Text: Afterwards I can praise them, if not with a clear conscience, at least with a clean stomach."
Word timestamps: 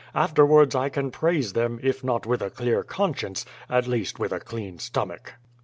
Afterwards 0.15 0.73
I 0.73 0.89
can 0.89 1.11
praise 1.11 1.53
them, 1.53 1.79
if 1.83 2.03
not 2.03 2.25
with 2.25 2.41
a 2.41 2.49
clear 2.49 2.81
conscience, 2.83 3.45
at 3.69 3.85
least 3.85 4.17
with 4.17 4.31
a 4.31 4.39
clean 4.39 4.79
stomach." 4.79 5.35